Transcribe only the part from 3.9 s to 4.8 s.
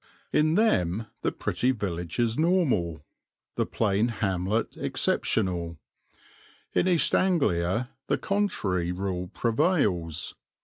hamlet